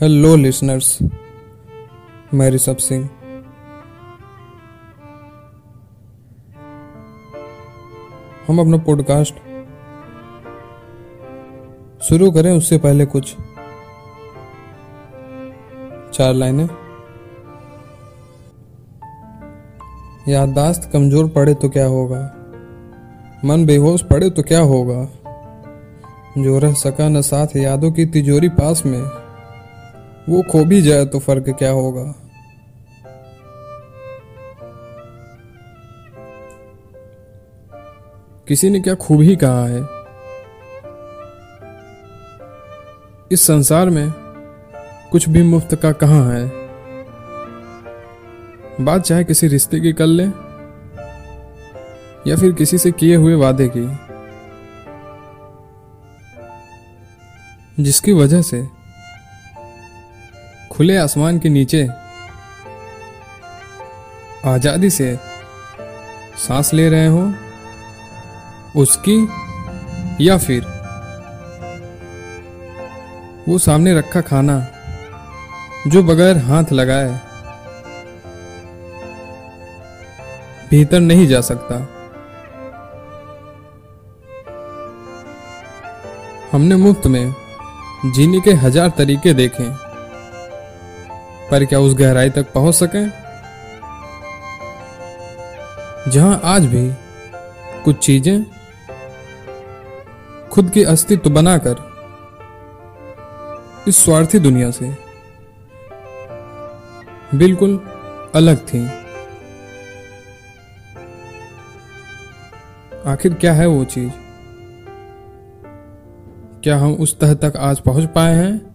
[0.00, 0.98] Hello listeners
[2.34, 3.04] मैं ऋषभ सिंह
[8.48, 9.34] हम अपना पॉडकास्ट
[12.02, 13.36] शुरू करें, उससे पहले कुछ
[16.14, 16.68] चार लाइनें।
[20.28, 22.22] याददाश्त कमज़ोर पड़े तो क्या होगा?
[23.44, 25.04] मन बेहोश पड़े तो क्या होगा?
[26.38, 29.21] जो रह सका न साथ यादों की तिजोरी पास में।
[30.28, 32.14] वो खो भी जाए तो फ़र्क क्या होगा?
[38.48, 39.80] किसी ने क्या खूब ही कहा है?
[43.32, 44.12] इस संसार में
[45.12, 46.62] कुछ भी मुफ़्त का कहाँ है?
[48.80, 50.24] बात चाहे किसी रिश्ते की कर ले,
[52.30, 54.12] या फिर किसी से किए हुए वादे की।
[57.82, 58.81] जिसकी वजह से
[60.82, 61.80] खुले आसमान के नीचे
[64.44, 65.06] आज़ादी से
[66.38, 67.22] सांस ले रहे हो,
[68.82, 69.16] उसकी
[70.20, 70.64] या फिर
[73.48, 74.56] वो सामने रखा खाना
[75.86, 77.12] जो बगैर हाथ लगाए
[80.70, 81.78] भीतर नहीं जा सकता।
[86.52, 87.34] हमने मुफ़्त में
[88.14, 89.70] जीने के हज़ार तरीके देखे।
[91.52, 93.06] पर क्या उस गहराई तक पहुँच सके?
[96.10, 96.92] जहाँ आज भी
[97.84, 98.46] कुछ चीज़ें
[100.52, 101.92] खुद के अस्तित्व बनाकर
[103.88, 104.96] इस स्वार्थी दुनिया से
[107.34, 107.78] बिल्कुल
[108.34, 108.86] अलग थी।
[113.06, 114.12] आखिर क्या है वो चीज़?
[116.62, 118.72] क्या हम उस तह तक आज पहुँच पाए हैं?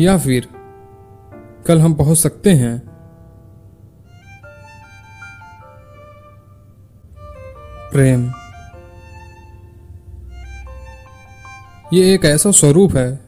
[0.00, 0.55] या फिर
[1.66, 2.78] कल हम पहुँच सकते हैं।
[7.92, 8.32] प्रेम।
[11.92, 13.18] ये एक ऐसा स्वरूप है,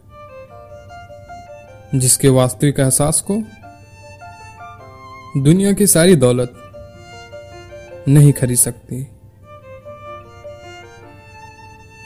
[1.94, 3.42] जिसके वास्तविक एहसास को
[5.42, 6.54] दुनिया की सारी दौलत
[8.08, 9.08] नहीं खरीद सकती,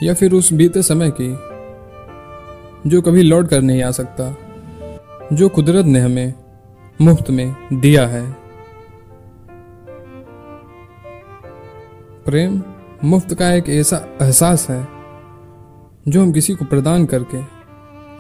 [0.02, 1.30] या फिर उस बीते समय की,
[2.90, 4.41] जो कभी लौट कर नहीं आ सकता।
[5.32, 6.34] जो कुदरत ने हमें
[7.00, 8.22] मुफ़्त में दिया है।
[12.24, 12.62] प्रेम
[13.04, 14.80] मुफ़्त का एक ऐसा एहसास है,
[16.08, 17.42] जो हम किसी को प्रदान करके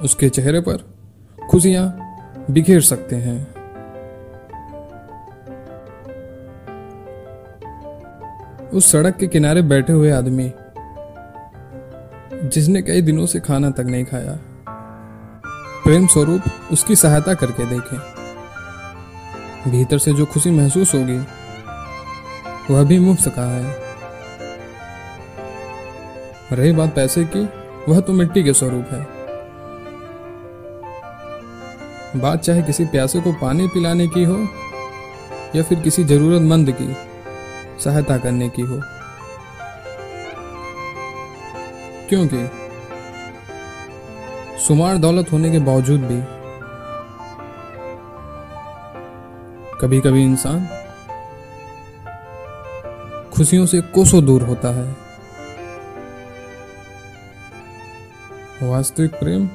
[0.04, 0.84] उसके चेहरे पर
[1.50, 1.86] खुशियाँ
[2.50, 3.40] बिखेर सकते हैं।
[8.70, 10.52] उस सड़क के किनारे बैठे हुए आदमी,
[12.48, 14.38] जिसने कई दिनों से खाना तक नहीं खाया
[15.84, 17.98] प्रेम स्वरूप उसकी सहायता करके देखें।
[19.70, 21.18] भीतर से जो खुशी महसूस होगी,
[22.74, 23.76] वह भी मुफ़्त का है।
[26.52, 27.48] रही बात पैसे की,
[27.92, 29.06] वह तो मिट्टी के स्वरूप है।
[32.20, 34.48] बात चाहे किसी प्यासे को पानी पिलाने की हो,
[35.56, 36.96] या फिर किसी जरूरतमंद की
[37.84, 38.80] सहायता करने की हो।
[42.08, 42.61] क्योंकि
[44.62, 46.22] सुमार दौलत होने के बावजूद भी
[49.80, 50.68] कभी कभी इंसान
[53.32, 54.96] खुशियों से कोसों दूर होता है।
[58.62, 59.48] वास्तविक प्रेम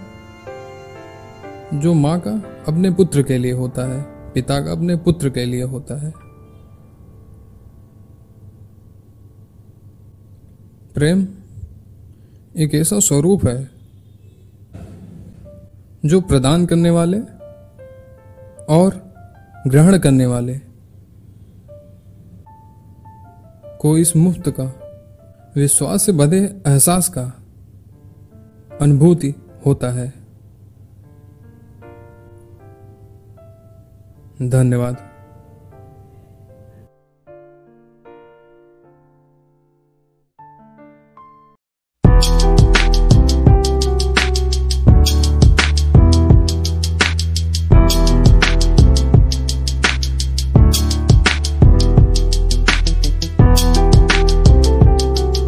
[1.74, 2.32] जो माँ का
[2.68, 4.02] अपने पुत्र के लिए होता है,
[4.32, 6.12] पिता का अपने पुत्र के लिए होता है।
[10.94, 11.28] प्रेम
[12.58, 13.77] एक ऐसा स्वरूप है
[16.08, 17.20] जो प्रदान करने वाले
[18.70, 19.14] और
[19.68, 20.60] ग्रहण करने वाले
[23.82, 24.66] को इस मुफ़्त का,
[25.56, 27.24] विश्वास से बधे एहसास का
[28.82, 29.36] अनुभूति
[29.66, 30.14] होता है।
[34.42, 35.07] धन्यवाद।